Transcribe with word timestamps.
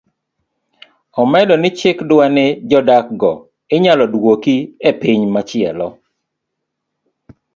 Omedo 1.21 1.55
ni 1.61 1.69
chik 1.79 1.97
dwani 2.09 2.45
jodak 2.69 3.05
go 3.19 3.31
inyalo 3.75 4.03
duoki 4.13 4.55
epiny 4.89 5.21
machielo 5.33 5.87